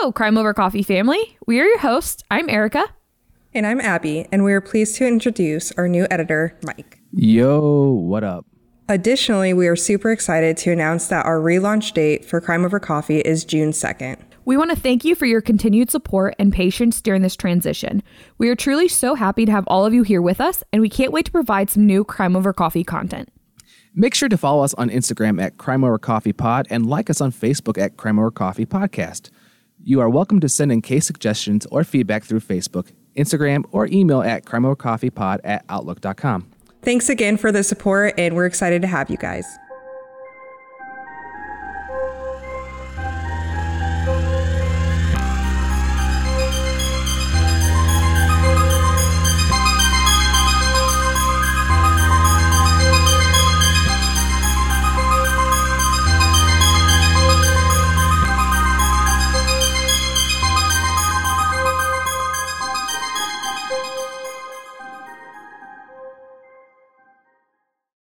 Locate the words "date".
11.92-12.24